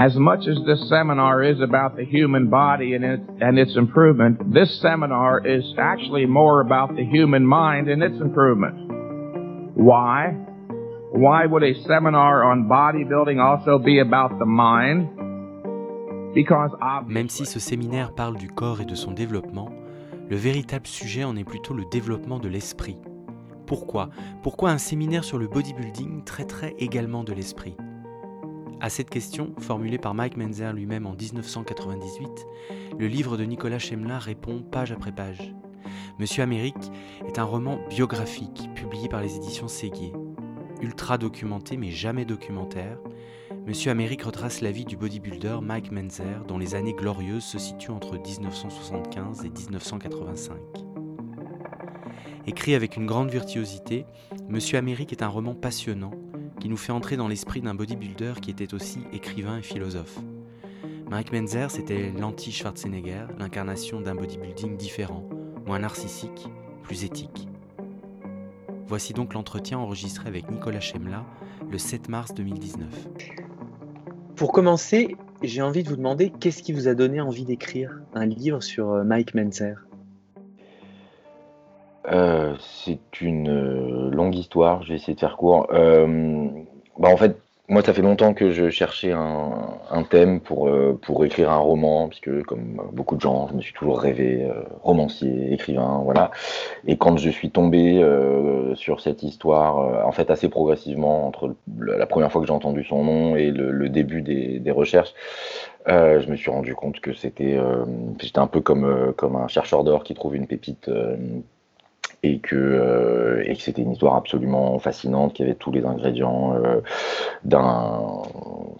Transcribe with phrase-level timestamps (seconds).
[0.00, 4.50] As much as this seminar is about the human body and its, and its improvement,
[4.50, 8.76] this seminar is actually more about the human mind and its improvement.
[9.74, 10.30] Why?
[11.12, 15.10] Why would a seminar on bodybuilding also be about the mind?
[16.34, 16.70] Because
[17.06, 19.68] Même si ce séminaire parle du corps et de son développement,
[20.30, 22.96] le véritable sujet en est plutôt le développement de l'esprit.
[23.66, 24.08] Pourquoi?
[24.42, 27.76] Pourquoi un séminaire sur le bodybuilding traiterait également de l'esprit?
[28.82, 32.46] À cette question, formulée par Mike Menzer lui-même en 1998,
[32.98, 35.54] le livre de Nicolas Chemla répond page après page.
[36.18, 36.90] Monsieur Amérique
[37.28, 40.14] est un roman biographique publié par les éditions Séguier.
[40.80, 42.96] Ultra documenté mais jamais documentaire,
[43.66, 47.90] Monsieur Amérique retrace la vie du bodybuilder Mike Menzer dont les années glorieuses se situent
[47.90, 50.56] entre 1975 et 1985.
[52.46, 54.06] Écrit avec une grande virtuosité,
[54.48, 56.12] Monsieur Amérique est un roman passionnant
[56.60, 60.20] qui nous fait entrer dans l'esprit d'un bodybuilder qui était aussi écrivain et philosophe.
[61.10, 65.28] Mike Menzer, c'était l'anti-Schwarzenegger, l'incarnation d'un bodybuilding différent,
[65.66, 66.48] moins narcissique,
[66.82, 67.48] plus éthique.
[68.86, 71.24] Voici donc l'entretien enregistré avec Nicolas Chemla
[71.68, 73.08] le 7 mars 2019.
[74.36, 78.26] Pour commencer, j'ai envie de vous demander qu'est-ce qui vous a donné envie d'écrire un
[78.26, 79.86] livre sur euh, Mike Menzer?
[82.06, 85.66] Euh, c'est une euh, longue histoire, je vais essayer de faire court.
[85.72, 86.48] Euh,
[86.98, 87.36] bah en fait,
[87.68, 90.68] moi, ça fait longtemps que je cherchais un, thème pour,
[91.02, 94.50] pour écrire un roman, puisque comme beaucoup de gens, je me suis toujours rêvé
[94.82, 96.32] romancier, écrivain, voilà.
[96.84, 98.04] Et quand je suis tombé
[98.74, 103.04] sur cette histoire, en fait, assez progressivement, entre la première fois que j'ai entendu son
[103.04, 105.14] nom et le, début des, des recherches,
[105.86, 107.56] je me suis rendu compte que c'était,
[108.20, 110.90] j'étais un peu comme, comme un chercheur d'or qui trouve une pépite
[112.22, 116.80] et que, euh, que c'était une histoire absolument fascinante qui avait tous les ingrédients euh,
[117.44, 118.22] d'un,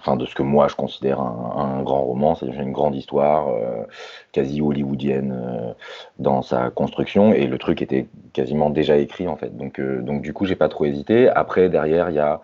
[0.00, 3.84] enfin de ce que moi je considère un, grand roman, c'est-à-dire une grande histoire euh,
[4.32, 5.72] quasi hollywoodienne euh,
[6.18, 9.56] dans sa construction et le truc était quasiment déjà écrit en fait.
[9.56, 11.28] Donc euh, donc du coup j'ai pas trop hésité.
[11.28, 12.40] Après derrière il y a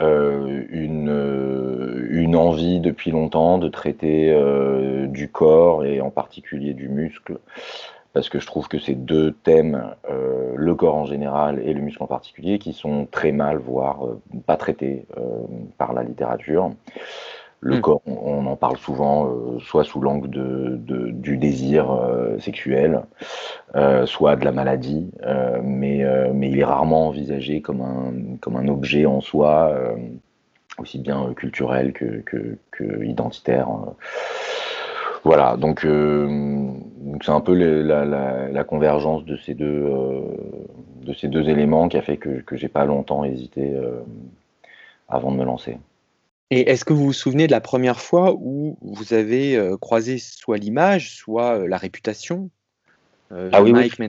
[0.00, 4.32] une, une envie depuis longtemps de traiter
[5.08, 7.38] du corps et en particulier du muscle
[8.12, 11.80] parce que je trouve que ces deux thèmes, euh, le corps en général et le
[11.80, 15.22] muscle en particulier, qui sont très mal, voire euh, pas traités euh,
[15.76, 16.72] par la littérature.
[17.60, 17.80] Le mm.
[17.80, 21.88] corps, on, en parle souvent, soit sous l'angle de, de, du désir
[22.38, 23.02] sexuel,
[24.04, 25.10] soit de la maladie,
[25.64, 29.76] mais, mais il est rarement envisagé comme un, comme un objet en soi,
[30.78, 33.66] aussi bien culturel que, que, que identitaire.
[35.28, 36.72] Voilà, donc euh,
[37.22, 40.22] c'est un peu la, la, la, convergence de ces deux, euh,
[41.02, 44.00] de ces deux éléments qui a fait que, que j'ai pas longtemps hésité euh,
[45.06, 45.76] avant de me lancer.
[46.48, 50.16] Et est-ce que vous vous souvenez de la première fois où vous avez euh, croisé
[50.16, 52.48] soit l'image, soit la réputation
[53.30, 54.08] ah, oui, Mike oui,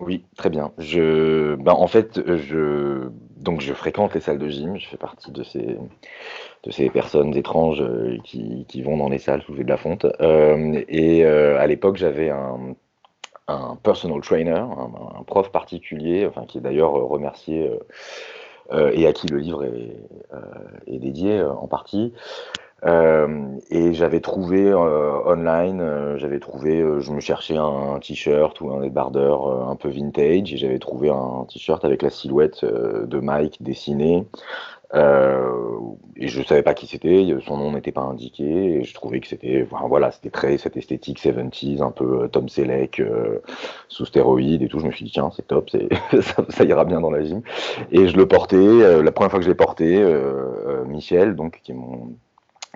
[0.00, 0.72] oui, très bien.
[0.78, 4.76] Je, ben, en fait, je, donc je fréquente les salles de gym.
[4.78, 5.78] Je fais partie de ces,
[6.64, 10.06] de ces personnes étranges euh, qui, qui vont dans les salles soulever de la fonte.
[10.20, 12.74] Euh, et euh, à l'époque, j'avais un,
[13.82, 17.68] personal trainer, un, prof particulier, enfin qui est d'ailleurs remercié
[18.72, 22.12] et à qui le livre est dédié en partie.
[22.86, 28.72] Euh, et j'avais trouvé euh, online, euh, j'avais trouvé, je me cherchais un, t-shirt ou
[28.72, 33.62] un débardeur un peu vintage et j'avais trouvé un t-shirt avec la silhouette de Mike
[33.62, 34.24] dessinée.
[34.94, 38.44] et je savais pas qui c'était, son nom n'était pas indiqué
[38.78, 43.02] et je trouvais que c'était, voilà, c'était très cette esthétique 70s, un peu Tom Selleck
[43.88, 44.80] sous stéroïdes et tout.
[44.80, 45.70] Je me suis dit tiens c'est top,
[46.22, 47.42] ça, ça, ira bien dans la gym.
[47.92, 49.02] Et je le portais.
[49.02, 50.02] la première fois que je l'ai porté,
[50.86, 52.14] Michel, donc qui est mon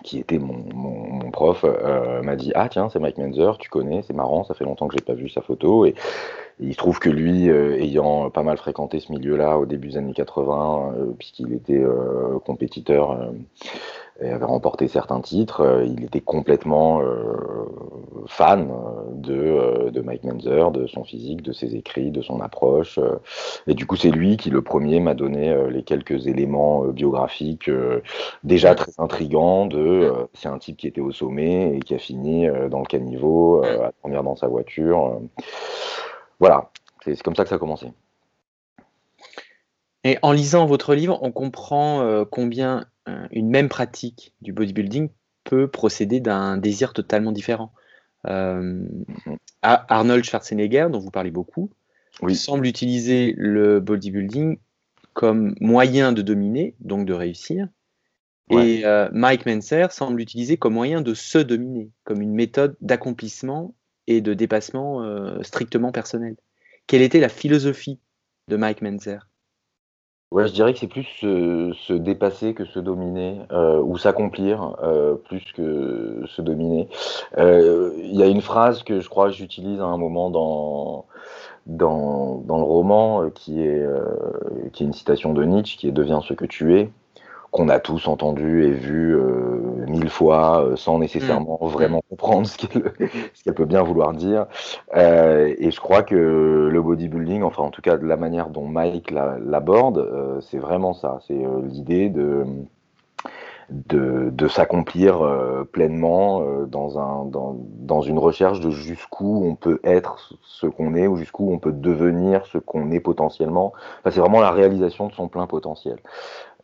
[0.04, 4.02] qui était mon, mon, prof, euh, m'a dit Ah, tiens, c'est Mike Menzer, tu connais,
[4.02, 5.86] c'est marrant, ça fait longtemps que j'ai pas vu sa photo.
[5.86, 5.94] Et,
[6.60, 9.96] il se trouve que lui, euh, ayant pas mal fréquenté ce milieu-là au début des
[9.96, 11.82] années 80, euh, puisqu'il était
[12.44, 13.32] compétiteur
[14.20, 17.02] et avait remporté certains titres, euh, il était complètement
[18.26, 18.70] fan
[19.12, 22.98] de, de Mike Menzer, de son physique, de ses écrits, de son approche.
[23.66, 27.70] et du coup, c'est lui qui, le premier, m'a donné les quelques éléments biographiques
[28.42, 32.46] déjà très intrigants de c'est un type qui était au sommet et qui a fini
[32.70, 35.20] dans le caniveau, à dormir dans sa voiture.
[36.40, 36.70] voilà,
[37.04, 37.92] c'est comme ça que ça a commencé.
[40.04, 45.08] Et en lisant votre livre, on comprend euh, combien euh, une même pratique du bodybuilding
[45.44, 47.72] peut procéder d'un désir totalement différent.
[48.26, 48.86] Euh,
[49.62, 51.70] Arnold Schwarzenegger, dont vous parlez beaucoup,
[52.22, 52.34] oui.
[52.34, 54.58] semble utiliser le bodybuilding
[55.12, 57.68] comme moyen de dominer, donc de réussir,
[58.50, 63.74] Et euh, Mike Menser semble l'utiliser comme moyen de se dominer, comme une méthode d'accomplissement
[64.06, 66.36] et de dépassement euh, strictement personnel.
[66.86, 68.00] Quelle était la philosophie
[68.48, 69.18] de Mike Menser?
[70.34, 74.76] Ouais, je dirais que c'est plus se, dépasser que se dominer, euh, ou s'accomplir
[75.26, 76.88] plus que se dominer.
[77.38, 81.06] Il y a une phrase que je crois que j'utilise à un moment dans,
[81.66, 83.86] dans, dans le roman qui est,
[84.72, 86.90] qui est une citation de Nietzsche qui est Deviens ce que tu es
[87.54, 91.68] qu'on a tous entendu et vu euh, mille fois euh, sans nécessairement mm.
[91.68, 94.46] vraiment comprendre ce qu'elle peut bien vouloir dire.
[94.96, 98.66] Euh, et je crois que le bodybuilding, enfin en tout cas de la manière dont
[98.66, 101.20] Mike l'aborde, c'est vraiment ça.
[101.28, 102.44] C'est l'idée de
[103.70, 105.20] de, s'accomplir
[105.72, 111.06] pleinement dans, un, dans, dans, une recherche de jusqu'où on peut être ce qu'on est
[111.06, 113.72] ou jusqu'où on peut devenir ce qu'on est potentiellement.
[114.04, 115.98] C'est vraiment la réalisation de son plein potentiel.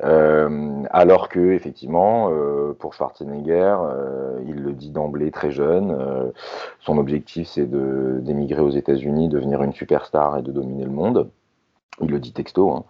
[0.03, 6.33] Euh, alors que effectivement, euh, pour Schwarzenegger, euh, il le dit d'emblée très jeune,
[6.81, 11.31] son objectif c'est d'émigrer aux États-Unis, devenir une superstar et de dominer le monde.
[12.01, 12.71] Il le dit texto.
[12.71, 12.85] Hein.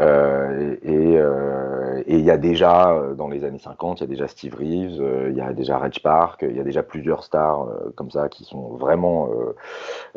[0.00, 4.06] Euh, euh, et il y a déjà, euh, dans les années 50, il y a
[4.08, 7.68] déjà Steve Reeves, il y a déjà Reg Park, il y a déjà plusieurs stars
[7.94, 9.28] comme ça qui sont vraiment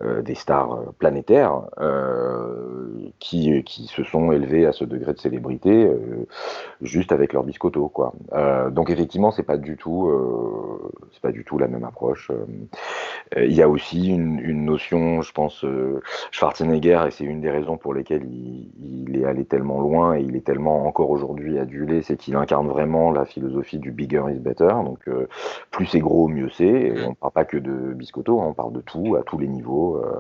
[0.01, 1.61] des stars planétaires
[3.19, 5.89] qui, qui se sont élevés à ce degré de célébrité
[6.81, 7.87] juste avec leur biscotto.
[7.89, 8.13] Quoi.
[8.71, 10.11] donc effectivement, c'est pas du tout,
[11.21, 12.31] pas du tout la même approche.
[13.35, 15.65] Il y a aussi une, notion, je pense,
[16.31, 20.35] Schwarzenegger, et c'est une des raisons pour lesquelles il est allé tellement loin et il
[20.35, 24.69] est tellement encore aujourd'hui adulé, c'est qu'il incarne vraiment la philosophie du bigger is better.
[24.83, 25.27] Donc euh,
[25.71, 26.93] plus c'est gros, mieux c'est.
[27.05, 29.47] on ne parle pas que de biscotto, hein, on parle de tout, à tous les
[29.47, 29.97] niveaux.
[29.97, 30.19] Euh,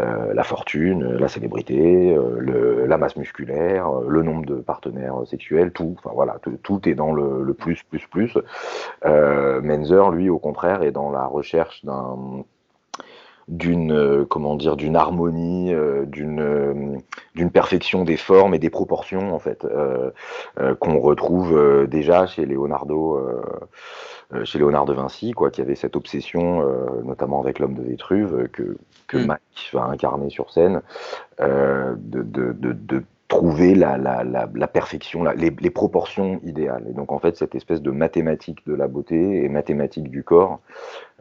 [0.00, 5.94] euh, la fortune, la célébrité, le, la masse musculaire, le nombre de partenaires sexuels, tout.
[5.98, 8.38] Enfin voilà, tout, est dans le, le, plus, plus, plus.
[9.04, 12.44] Menzer, lui, au contraire, est dans la recherche d'un
[13.48, 16.96] d'une euh, comment dire d'une harmonie, euh, d'une euh,
[17.34, 19.66] d'une perfection des formes et des proportions en fait
[20.80, 23.18] qu'on retrouve déjà chez Leonardo
[24.44, 26.62] chez Léonard de Vinci quoi qui avait cette obsession
[27.04, 29.36] notamment avec l'homme de Vétruve que que mm.
[29.72, 30.82] va incarner sur scène
[31.40, 33.02] de, de, de, de
[33.32, 36.84] trouver la, la, la, perfection, les, les, proportions idéales.
[36.90, 40.60] Et donc en fait, cette espèce de mathématique de la beauté et mathématique du corps,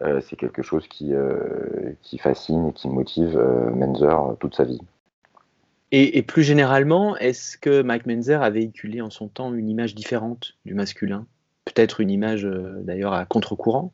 [0.01, 4.65] euh, c'est quelque chose qui, euh, qui fascine et qui motive euh, Menzer toute sa
[4.65, 4.81] vie.
[5.93, 9.95] Et, et plus généralement, est-ce que Mike Menzer a véhiculé en son temps une image
[9.95, 11.25] différente du masculin?
[11.63, 13.93] Peut-être une image d'ailleurs à contre-courant?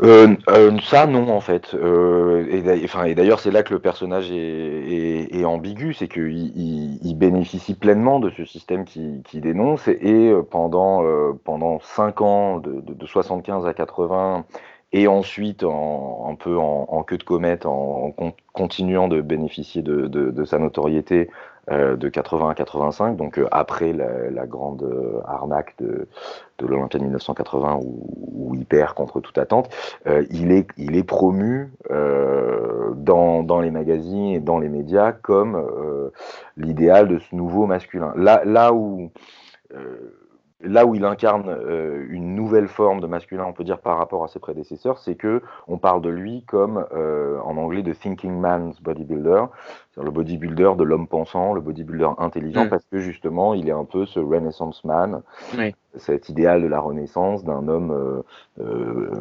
[0.00, 1.74] Euh, euh, ça non en fait.
[1.74, 8.20] Euh, et d'ailleurs c'est là que le personnage est, ambigu, c'est qu'il il, bénéficie pleinement
[8.20, 11.02] de ce système qui, dénonce et, pendant
[11.44, 14.44] pendant cinq ans de, de, 75 à 80
[14.92, 18.14] et ensuite un peu en, queue de comète en,
[18.52, 21.32] continuant de bénéficier de, sa notoriété euh,
[21.70, 26.08] de 80 à 85, donc euh, après la, grande euh, arnaque de,
[26.58, 29.68] de l'Olympia 1980 où, il perd contre toute attente,
[30.30, 36.10] il, est, il est promu dans, les magazines et dans les médias comme
[36.56, 38.12] l'idéal de ce nouveau masculin.
[38.16, 39.10] Là, là où
[40.60, 44.24] là où il incarne euh, une nouvelle forme de masculin, on peut dire par rapport
[44.24, 48.38] à ses prédécesseurs, c'est que on parle de lui comme euh, en anglais de thinking
[48.38, 49.44] man's bodybuilder,
[50.02, 52.68] le bodybuilder de l'homme pensant, le bodybuilder intelligent, mm.
[52.68, 55.22] parce que justement il est un peu ce renaissance man,
[55.96, 58.22] cet idéal de la renaissance d'un homme
[58.60, 59.20] euh,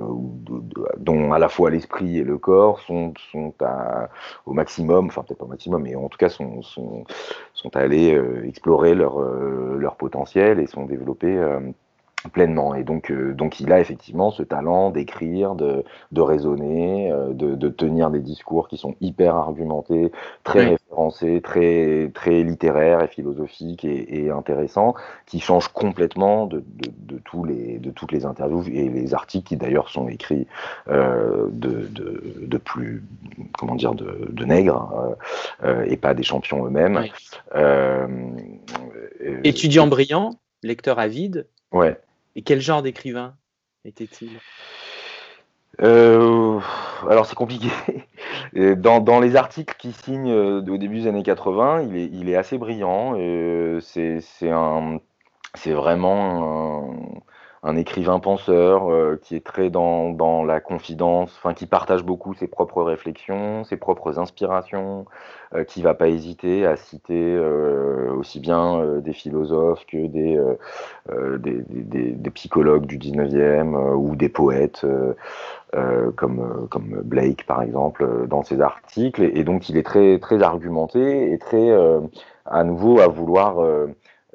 [0.98, 3.53] dont à la fois l'esprit et le corps sont, sont
[4.46, 7.05] au maximum, enfin peut-être pas au maximum, mais en tout cas sont, sont,
[7.53, 11.60] sont allés explorer leur, leur potentiel et sont développés euh,
[12.27, 12.75] pleinement.
[12.75, 17.55] Et donc, euh, donc, il a effectivement ce talent d'écrire, de, de raisonner, euh, de,
[17.55, 20.12] de, tenir des discours qui sont hyper argumentés,
[20.43, 27.19] très référencés, très, très littéraires et philosophiques et, et intéressants, qui changent complètement de, de,
[27.19, 30.48] tous les, de toutes les interviews et les articles qui d'ailleurs sont écrits
[30.88, 33.03] euh, de, de, plus,
[33.57, 35.15] comment dire, de, de nègres
[35.86, 37.05] et pas des champions eux-mêmes.
[39.43, 40.31] Étudiant brillant
[40.63, 41.48] lecteur avide.
[41.72, 41.98] Ouais.
[42.38, 43.36] Et quel genre d'écrivain
[43.84, 44.29] était-il?
[45.82, 46.60] Euh,
[47.10, 47.70] alors c'est compliqué.
[48.77, 52.29] Dans, dans, les articles qu'il signe euh, au début des années 80, il est, il
[52.29, 53.15] est assez brillant.
[53.17, 54.22] Euh, c'est
[55.65, 57.20] vraiment un
[57.75, 62.47] écrivain penseur euh, qui est très dans, dans la confidence, enfin qui partage beaucoup ses
[62.47, 65.05] propres réflexions, ses propres inspirations,
[65.55, 70.39] euh, qui va pas hésiter à citer euh, aussi bien des philosophes que des,
[71.39, 74.85] des, des, des, psychologues du 19e ou des poètes
[76.15, 79.23] comme, comme Blake par exemple dans ses articles.
[79.23, 81.71] Et, et, donc il est très, très argumenté et très
[82.45, 83.59] à nouveau à vouloir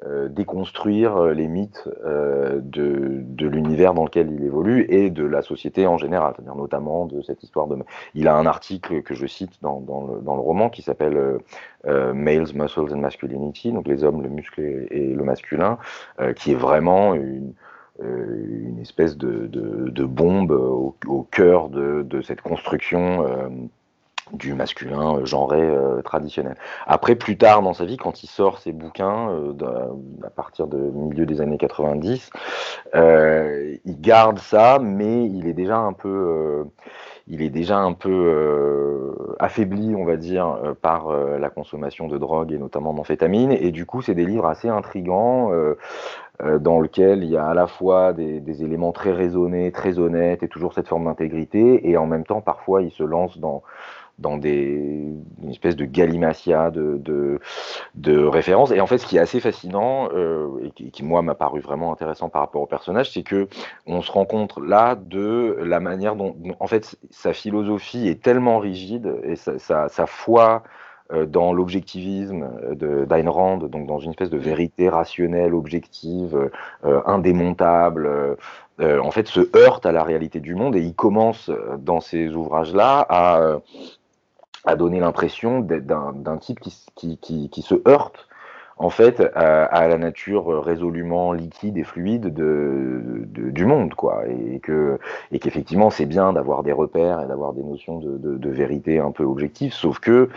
[0.05, 5.41] euh, déconstruire euh, les mythes euh, de, l'univers dans lequel il évolue et de la
[5.41, 7.77] société en général, c'est-à-dire notamment de cette histoire de...
[8.13, 11.39] Il a un article que je cite dans, le, roman qui s'appelle
[11.85, 15.77] Males, Muscles and Masculinity, donc les hommes, le muscle et, le masculin,
[16.35, 17.53] qui est vraiment une,
[18.81, 23.25] espèce de, bombe au, cœur de, cette construction
[24.33, 26.57] du masculin euh, genré euh, traditionnel.
[26.87, 29.53] Après, plus tard dans sa vie, quand il sort ses bouquins, euh,
[30.23, 32.29] à partir du milieu des années 90,
[32.95, 36.65] il garde ça, mais il est déjà un peu,
[37.27, 42.57] il est déjà un peu affaibli, on va dire, par la consommation de drogue et
[42.57, 43.51] notamment d'amphétamines.
[43.51, 45.51] Et du coup, c'est des livres assez intrigants.
[46.59, 50.47] dans lesquels il y a à la fois des, éléments très raisonnés, très honnêtes et
[50.47, 53.63] toujours cette forme d'intégrité, et en même temps parfois il se lance dans,
[54.19, 57.39] dans des, une espèce de galimatia de, de,
[57.95, 58.71] de, références.
[58.71, 61.91] Et en fait, ce qui est assez fascinant, euh, et qui, moi, m'a paru vraiment
[61.91, 63.47] intéressant par rapport au personnage, c'est que
[63.85, 68.59] on se rend compte là de la manière dont, en fait, sa philosophie est tellement
[68.59, 69.57] rigide et sa,
[69.89, 70.63] sa, foi
[71.11, 76.49] euh, dans l'objectivisme d'Ayn Rand, donc dans une espèce de vérité rationnelle, objective,
[76.85, 78.37] euh, indémontable,
[78.79, 82.33] euh, en fait, se heurte à la réalité du monde et il commence dans ces
[82.33, 83.57] ouvrages-là à,
[84.65, 88.27] a donné l'impression d'un type qui, qui, qui, qui, se heurte
[88.77, 94.59] en fait à, la nature résolument liquide et fluide de, de du monde quoi et
[94.59, 94.99] que
[95.31, 99.23] et qu'effectivement c'est bien d'avoir des repères et d'avoir des notions de, vérité un peu
[99.23, 100.29] objectives sauf que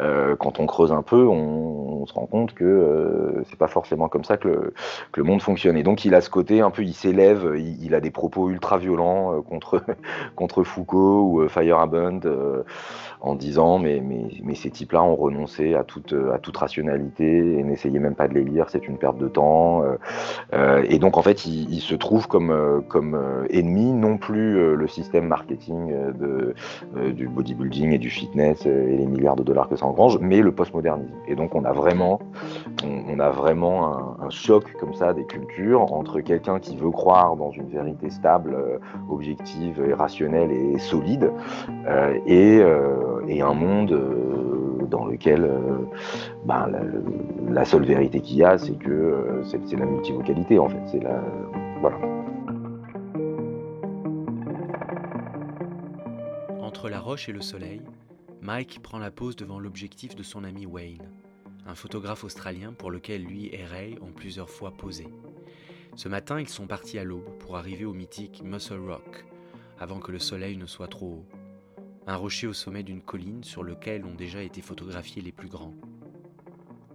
[0.00, 4.08] euh, quand on creuse un peu, on, se rend compte que euh, c'est pas forcément
[4.08, 4.72] comme ça que
[5.16, 5.76] le, monde fonctionne.
[5.76, 8.78] Et donc il a ce côté un peu, il s'élève, il, a des propos ultra
[8.78, 9.40] violents euh,
[10.34, 12.62] contre Foucault ou euh, euh,
[13.20, 14.02] en disant mais
[14.54, 18.98] ces types-là ont renoncé à toute rationalité n'essayez même pas de les lire, c'est une
[18.98, 19.82] perte de temps.
[20.52, 23.18] et donc en fait, il, se trouve comme comme
[23.50, 26.54] ennemi non plus le système marketing de
[27.12, 31.12] du bodybuilding et du fitness et les milliards de dollars que engrange, mais le postmodernisme.
[31.26, 32.20] Et donc on a vraiment,
[32.84, 37.50] on, a vraiment un, choc comme ça des cultures entre quelqu'un qui veut croire dans
[37.50, 38.78] une vérité stable, euh,
[39.10, 41.30] objective, et rationnelle et solide,
[41.86, 43.90] euh, et, euh, et, un monde
[44.92, 45.50] dans lequel
[46.44, 46.70] ben,
[47.50, 50.82] la, seule vérité qu'il y a, c'est que c'est la multivocalité en fait.
[50.86, 51.20] C'est la
[51.80, 51.98] voilà.
[56.60, 57.82] Entre la roche et le soleil,
[58.40, 61.08] Mike prend la pose devant l'objectif de son ami Wayne,
[61.66, 65.06] un photographe australien pour lequel lui et Ray ont plusieurs fois posé.
[65.96, 69.24] Ce matin, ils sont partis à l'aube pour arriver au mythique Muscle Rock,
[69.78, 71.41] avant que le soleil ne soit trop haut.
[72.06, 75.74] Un rocher au sommet d'une colline sur lequel ont déjà été photographiés les plus grands.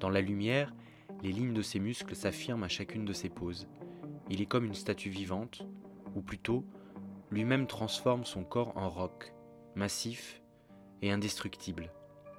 [0.01, 0.73] Dans la lumière,
[1.23, 3.67] les lignes de ses muscles s'affirment à chacune de ses poses.
[4.29, 5.65] Il est comme une statue vivante,
[6.15, 6.65] ou plutôt,
[7.31, 9.33] lui-même transforme son corps en roc,
[9.75, 10.41] massif
[11.01, 11.91] et indestructible,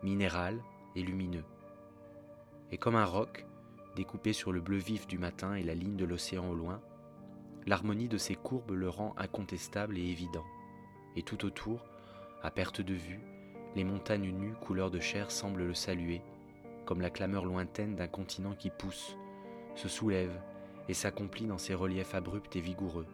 [0.02, 0.62] minéral
[0.94, 1.44] et lumineux.
[2.70, 3.46] Et comme un roc,
[3.96, 6.82] découpé sur le bleu vif du matin et la ligne de l'océan au loin,
[7.66, 10.44] l'harmonie de ses courbes le rend incontestable et évident.
[11.16, 11.84] Et tout autour,
[12.42, 13.20] à perte de vue,
[13.74, 16.22] les montagnes nues couleur de chair semblent le saluer,
[16.86, 19.16] comme la clameur lointaine d'un continent qui pousse,
[19.74, 20.40] se soulève
[20.88, 23.06] et s'accomplit dans ses reliefs abrupts et vigoureux.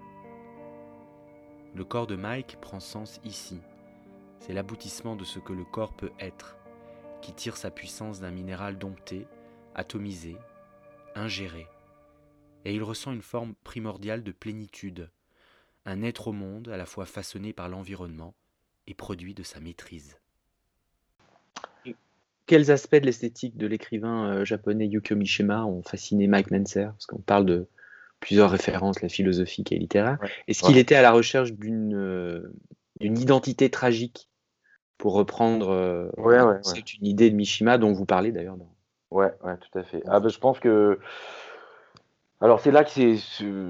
[1.74, 3.60] Le corps de Mike prend sens ici,
[4.40, 6.56] c'est l'aboutissement de ce que le corps peut être,
[7.22, 9.26] qui tire sa puissance d'un minéral dompté,
[9.74, 10.36] atomisé,
[11.14, 11.66] ingéré.
[12.64, 15.10] Et il ressent une forme primordiale de plénitude,
[15.86, 18.34] un être au monde à la fois façonné par l'environnement
[18.86, 20.16] et produit de sa maîtrise.
[22.46, 26.84] Quels aspects de l'esthétique de l'écrivain euh, japonais Yukio Mishima ont fasciné Mike Menser?
[26.84, 27.66] Parce qu'on parle de
[28.20, 30.18] plusieurs références, la philosophique et littéraire.
[30.46, 32.52] Est-ce qu'il était à la recherche d'une euh,
[33.00, 34.28] identité tragique?
[34.96, 38.56] Pour reprendre euh, ouais, ouais, c'est une idée de Mishima dont vous parlez d'ailleurs.
[39.10, 40.02] Ouais, ouais, tout à fait.
[40.06, 41.00] Ah, ben, je pense que
[42.40, 43.14] Alors c'est là que c'est,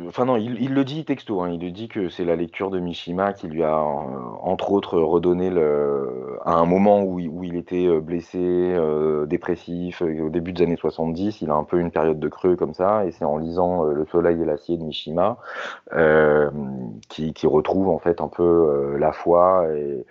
[0.08, 1.50] enfin non, il, le dit texto, hein.
[1.50, 3.82] il le dit que c'est la lecture de Mishima qui lui a, euh,
[4.40, 5.50] entre autres, redonné
[6.46, 11.42] à un moment où, il était euh, blessé, euh, dépressif, au début des années 70,
[11.42, 14.06] il a un peu une période de creux comme ça, et c'est en lisant Le
[14.06, 15.36] Soleil et l'acier de Mishima
[17.10, 20.04] qui, retrouve en fait un peu la foi et,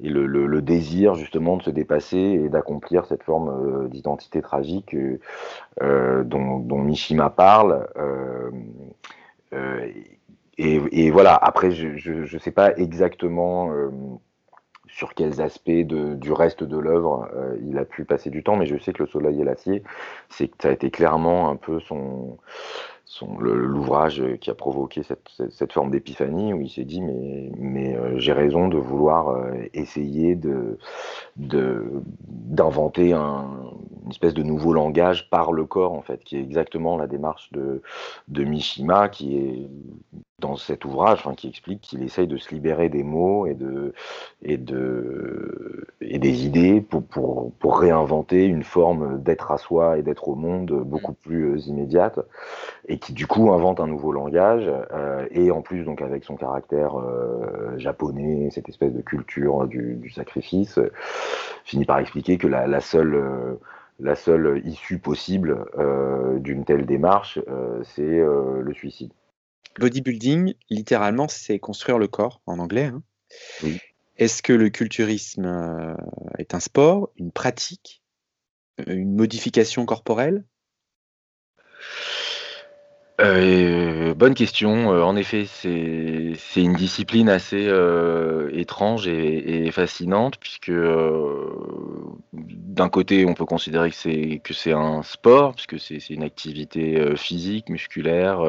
[0.00, 4.94] le, désir justement de se dépasser et d'accomplir cette forme d'identité tragique
[5.80, 7.86] dont Mishima parle.
[7.96, 8.50] Euh,
[9.52, 9.90] euh,
[10.56, 13.90] et, voilà, après, je ne sais pas exactement euh,
[14.86, 17.28] sur quels aspects du reste de l'œuvre
[17.62, 19.82] il a pu passer du temps, mais je sais que Le Soleil et l'acier,
[20.28, 22.38] ça a été clairement un peu son,
[23.40, 28.78] l'ouvrage qui a provoqué cette, forme d'épiphanie où il s'est dit mais, j'ai raison de
[28.78, 29.36] vouloir
[29.72, 30.38] essayer
[31.36, 33.72] d'inventer un,
[34.04, 37.50] une espèce de nouveau langage par le corps en fait qui est exactement la démarche
[37.52, 37.82] de,
[38.44, 39.68] Mishima qui est
[40.40, 43.94] dans cet ouvrage qui explique qu'il essaye de se libérer des mots et de
[44.42, 50.02] et de et des idées pour, pour, pour réinventer une forme d'être à soi et
[50.02, 52.20] d'être au monde beaucoup plus euh, immédiate
[52.88, 56.36] et qui du coup invente un nouveau langage euh, et en plus donc avec son
[56.36, 60.78] caractère euh, japonais, cette espèce de culture du, sacrifice,
[61.64, 63.58] finit par expliquer que la, seule
[64.00, 65.66] la seule issue possible
[66.40, 67.38] d'une telle démarche,
[67.82, 69.12] c'est le suicide.
[69.78, 72.84] Bodybuilding, littéralement, c'est construire le corps en anglais.
[72.84, 73.02] Hein.
[74.16, 75.96] Est-ce que le culturisme
[76.38, 78.02] est un sport, une pratique,
[78.86, 80.44] une modification corporelle?
[83.20, 84.92] Euh, bonne question.
[84.92, 90.72] Euh, en effet, c'est une discipline assez euh, étrange et, fascinante puisque
[92.32, 98.44] d'un côté, on peut considérer que c'est un sport puisque c'est une activité physique, musculaire,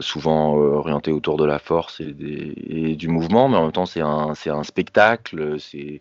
[0.00, 2.14] souvent orientée autour de la force et,
[2.68, 5.58] et du mouvement, mais en même temps, c'est un un spectacle.
[5.58, 6.00] C'est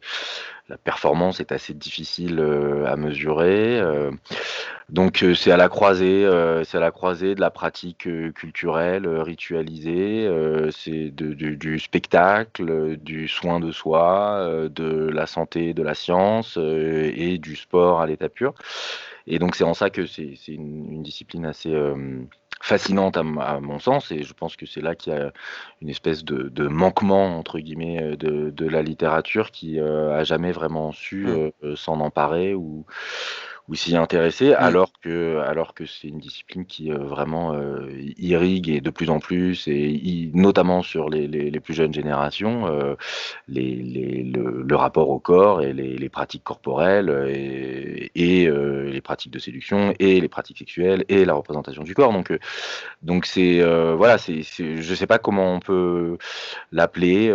[0.67, 3.79] la performance est assez difficile euh, à mesurer.
[3.79, 4.11] Euh.
[4.89, 6.29] Donc euh, c'est à la croisée,
[6.65, 10.29] c'est à la croisée de la pratique culturelle, ritualisée,
[10.71, 17.55] c'est du, spectacle, du soin de soi, de la santé, de la science et du
[17.55, 18.53] sport à l'état pur.
[19.27, 21.73] Et donc c'est en ça que c'est une, une, discipline assez
[22.61, 25.31] fascinante à, mon sens et je pense que c'est là qu'il y a
[25.81, 30.91] une espèce de, manquement entre guillemets euh, de, la littérature qui euh, a jamais vraiment
[30.91, 31.51] su mmh.
[31.63, 32.85] euh, s'en emparer ou
[33.67, 34.57] ou s'y intéresser, mmh.
[34.59, 39.09] alors que, alors que c'est une discipline qui euh, vraiment euh, irrigue et de plus
[39.09, 42.95] en plus, et notamment sur les, les, les, plus jeunes générations, euh,
[43.47, 49.39] les, les, le, rapport au corps et les, pratiques corporelles et, et les pratiques de
[49.39, 52.11] séduction et les pratiques sexuelles et la représentation du corps.
[52.11, 52.37] Donc,
[53.01, 53.63] donc c'est
[53.95, 56.17] voilà, c'est, je sais pas comment on peut
[56.73, 57.33] l'appeler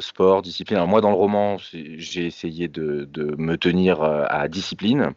[0.00, 0.76] sport, discipline.
[0.76, 5.14] Alors moi, dans le roman, j'ai essayé de, de me tenir à discipline.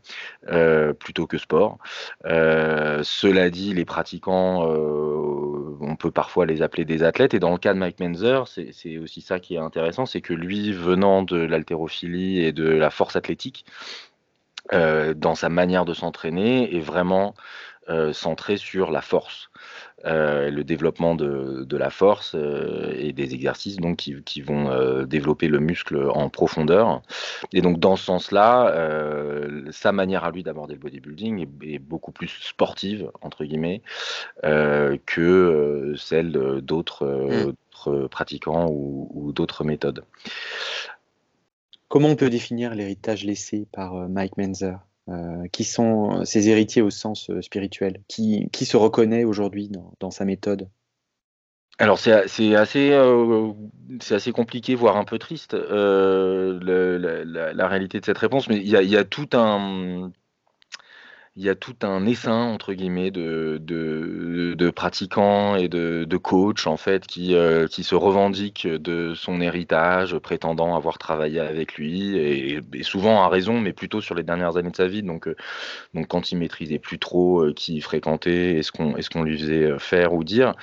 [0.50, 1.78] Euh, plutôt que sport.
[2.26, 7.34] Euh, cela dit, les pratiquants, euh, on peut parfois les appeler des athlètes.
[7.34, 10.34] Et dans le cas de Mike Menzer, c'est aussi ça qui est intéressant, c'est que
[10.34, 13.66] lui, venant de l'haltérophilie et de la force athlétique,
[14.72, 17.36] dans sa manière de s'entraîner, est vraiment
[18.12, 19.50] centré sur la force.
[20.06, 24.70] Euh, le développement de, de la force euh, et des exercices donc qui, qui vont
[24.70, 27.02] euh, développer le muscle en profondeur.
[27.52, 28.76] Et donc dans ce sens-là,
[29.72, 33.82] sa manière à lui d'aborder le bodybuilding est, beaucoup plus sportive entre guillemets
[34.44, 37.56] que celle d'autres
[37.88, 38.08] mmh.
[38.10, 40.04] pratiquants ou, ou d'autres méthodes.
[41.88, 44.80] Comment on peut définir l'héritage laissé par Mike Menzer?
[45.10, 49.94] Euh, qui sont ses héritiers au sens euh, spirituel qui, qui, se reconnaît aujourd'hui dans,
[50.02, 50.70] dans, sa méthode.
[51.78, 53.54] Alors c'est assez, euh,
[54.10, 59.06] assez compliqué, voire un peu triste, la, réalité de cette réponse, mais il y a
[59.06, 60.12] tout un
[61.38, 66.66] il y a tout un essaim entre guillemets de, de, pratiquants et de, de coachs
[66.66, 72.18] en fait qui, euh, qui se revendiquent de son héritage, prétendant avoir travaillé avec lui
[72.18, 75.04] et, souvent à raison, mais plutôt sur les dernières années de sa vie.
[75.04, 75.36] Donc, euh,
[75.94, 79.78] donc quand il maîtrisait plus trop euh, qui fréquentait et ce qu'on qu'on lui faisait
[79.78, 80.54] faire ou dire.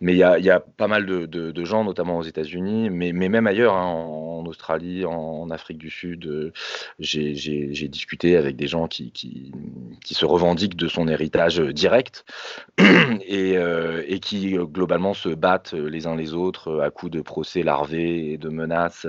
[0.00, 3.12] Mais il y a, y a pas mal de, de, gens, notamment aux États-Unis, mais,
[3.12, 6.52] mais même ailleurs, hein, en, Australie, en, Afrique du Sud,
[6.98, 9.12] j'ai discuté avec des gens qui
[10.14, 12.24] se revendique de son héritage euh, direct
[12.78, 17.20] et, euh, et, qui euh, globalement se battent les uns les autres à coups de
[17.20, 19.06] procès larvés et de menaces.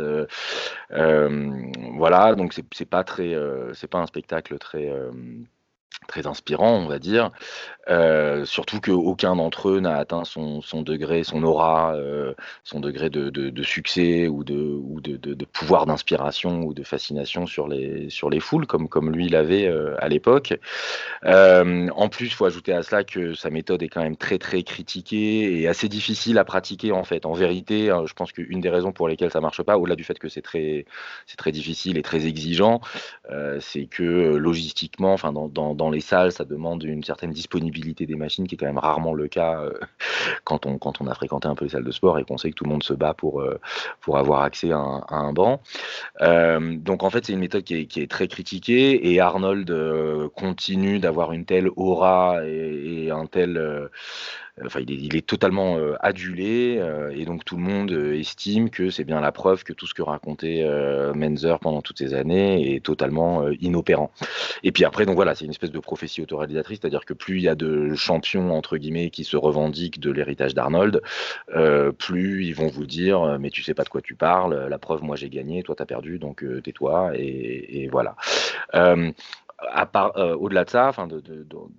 [0.90, 3.36] voilà, donc c'est pas très,
[3.74, 4.92] c'est pas un spectacle très
[6.08, 7.32] très inspirant, on va dire.
[7.88, 11.96] Euh, surtout qu'aucun d'entre eux n'a atteint son, degré, son aura,
[12.64, 18.10] son degré de, succès ou de, ou de, pouvoir d'inspiration ou de fascination sur les,
[18.40, 20.54] foules, comme, lui l'avait à l'époque.
[21.24, 24.64] en plus, il faut ajouter à cela que sa méthode est quand même très très
[24.64, 27.26] critiquée et assez difficile à pratiquer en fait.
[27.26, 30.18] En vérité, je pense qu'une des raisons pour lesquelles ça marche pas, au-delà du fait
[30.18, 30.86] que c'est très,
[31.52, 32.82] difficile et très exigeant,
[33.60, 38.56] c'est que logistiquement, dans, dans les salles, ça demande une certaine disponibilité des machines, qui
[38.56, 39.74] est quand même rarement le cas euh,
[40.44, 42.50] quand, on, quand on a fréquenté un peu les salles de sport et qu'on sait
[42.50, 43.60] que tout le monde se bat pour, euh,
[44.02, 45.62] pour avoir accès à un, banc.
[46.22, 49.74] Euh, donc en fait, c'est une méthode qui est, qui est, très critiquée et Arnold
[50.36, 53.90] continue d'avoir une telle aura et, et un tel
[54.64, 58.90] Enfin, il est, totalement euh, adulé euh, et donc tout le monde euh, estime que
[58.90, 60.64] c'est bien la preuve que tout ce que racontait
[61.14, 64.12] Menzer pendant toutes ces années est totalement inopérant.
[64.64, 67.44] Et puis après, donc voilà, c'est une espèce de prophétie autoréalisatrice, c'est-à-dire que plus il
[67.44, 71.02] y a de champions entre guillemets qui se revendiquent de l'héritage d'Arnold,
[71.98, 75.04] plus ils vont vous dire mais tu sais pas de quoi tu parles, la preuve
[75.04, 78.16] moi j'ai gagné, toi t'as perdu, donc tais-toi et, voilà
[79.62, 80.92] euh, au-delà de ça,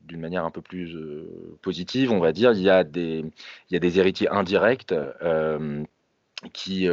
[0.04, 3.24] d'une manière un peu plus euh, positive, on va dire, il y a des,
[3.70, 4.92] héritiers indirects.
[4.92, 5.84] Euh,
[6.52, 6.86] qui,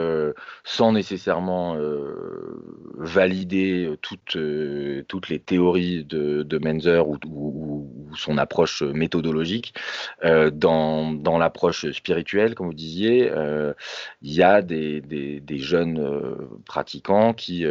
[0.64, 1.76] sans nécessairement
[2.96, 9.74] valider toutes, les théories de, de Menzer ou, son approche méthodologique,
[10.24, 13.30] dans, l'approche spirituelle, comme vous disiez,
[14.22, 17.66] il y a des jeunes pratiquants qui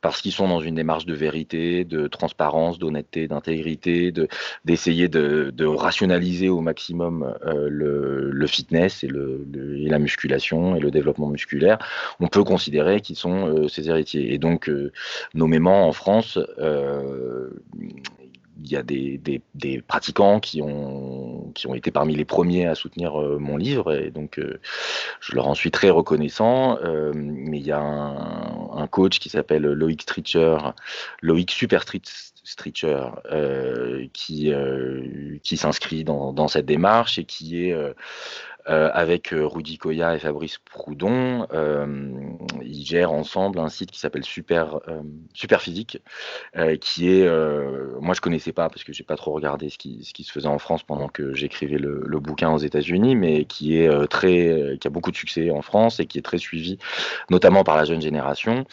[0.00, 4.12] parce qu'ils sont dans une démarche de vérité, de transparence, d'honnêteté, d'intégrité,
[4.64, 11.28] d'essayer de, rationaliser au maximum euh, le, fitness et, le, la musculation et le développement
[11.28, 11.78] musculaire,
[12.18, 14.32] on peut considérer qu'ils sont euh, ces héritiers.
[14.32, 14.92] Et donc, euh,
[15.34, 18.19] nommément en France, il
[18.64, 23.38] y a des, pratiquants qui ont, qui ont été parmi les premiers à soutenir euh,
[23.38, 24.60] mon livre et donc euh,
[25.20, 26.78] je leur en suis très reconnaissant.
[26.82, 30.56] Euh, mais il y a un, coach qui s'appelle Loïc Stritcher,
[31.22, 31.84] Loïc Super
[34.12, 34.52] qui,
[35.42, 37.76] qui s'inscrit dans, cette démarche et qui est
[38.70, 41.46] avec euh, Rudy Koya et Fabrice Proudhon.
[41.52, 41.86] Euh,
[42.62, 44.80] ils gèrent ensemble un site qui s'appelle Super,
[45.58, 46.00] Physique,
[46.80, 47.28] qui est,
[48.00, 50.32] moi je connaissais pas parce que j'ai pas trop regardé ce qui, ce qui se
[50.32, 54.76] faisait en France pendant que j'écrivais le, le, bouquin aux États-Unis, mais qui est très,
[54.80, 56.78] qui a beaucoup de succès en France et qui est très suivi,
[57.30, 58.64] notamment par la jeune génération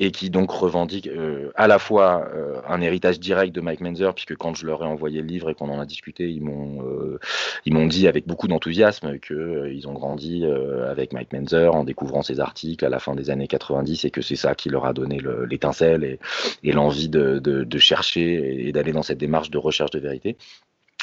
[0.00, 4.14] et qui donc revendique euh, à la fois euh, un héritage direct de Mike Menzer,
[4.14, 6.82] puisque quand je leur ai envoyé le livre et qu'on en a discuté, ils m'ont
[6.86, 7.18] euh,
[7.64, 10.44] ils m'ont dit avec beaucoup d'enthousiasme que ils ont grandi
[10.88, 14.22] avec Mike Menzer en découvrant ses articles à la fin des années 90 et que
[14.22, 16.18] c'est ça qui leur a donné l'étincelle et,
[16.62, 20.36] et l'envie de, de, de, chercher et d'aller dans cette démarche de recherche de vérité.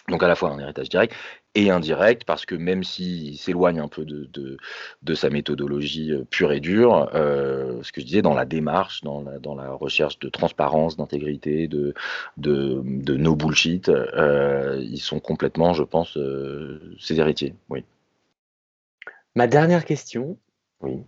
[0.10, 1.14] Donc à la fois un héritage direct
[1.56, 4.30] et indirect, parce que même s'il s'éloigne un peu de,
[5.02, 9.02] de, sa méthodologie euh, pure et dure, euh, ce que je disais, dans la démarche,
[9.02, 11.94] dans la, dans la recherche de transparence, d'intégrité, de,
[12.38, 16.20] de, de, no bullshit, euh, ils sont complètement, je pense,
[17.00, 17.56] ses héritiers.
[17.70, 17.84] Oui.
[19.34, 20.38] Ma dernière question.
[20.82, 21.02] Oui.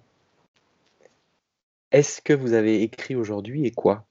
[1.92, 4.06] Est-ce que vous avez écrit aujourd'hui et quoi?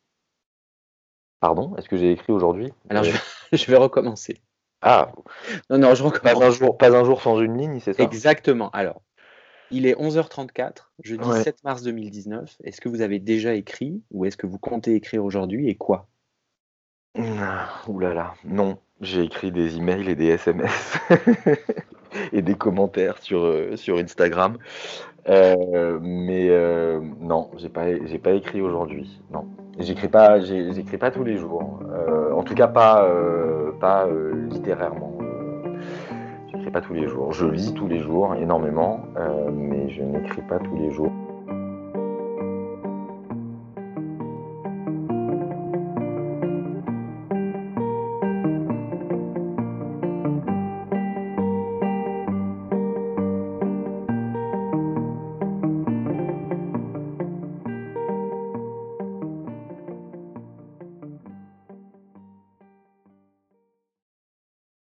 [1.40, 1.75] Pardon?
[1.77, 2.72] Est-ce que j'ai écrit aujourd'hui?
[2.88, 3.05] Alors
[3.53, 4.40] je vais recommencer.
[4.83, 5.12] Ah
[5.71, 8.03] Non, non, je Pas un jour, pas un jour sans une ligne, c'est ça?
[8.03, 8.71] Exactement.
[8.71, 9.03] Alors,
[9.71, 12.57] il est 11h34, jeudi 7 mars 2019.
[12.62, 16.09] Est-ce que vous avez déjà écrit ou est-ce que vous comptez écrire aujourd'hui et quoi?
[17.19, 18.79] Ouh là là, non.
[19.01, 20.99] J'ai écrit des emails et des SMS
[22.33, 24.57] et des commentaires sur, euh, sur Instagram.
[25.29, 29.21] Euh, mais euh, non, j'ai pas, j'ai pas écrit aujourd'hui.
[29.31, 29.47] Non,
[29.79, 31.81] j'écris pas, j'écris pas tous les jours.
[32.33, 33.07] en tout cas, pas,
[33.81, 34.07] pas
[34.51, 35.12] littérairement.
[36.53, 37.33] j'écris pas tous les jours.
[37.33, 39.01] Je lis tous les jours énormément,
[39.53, 41.12] mais je n'écris pas tous les jours.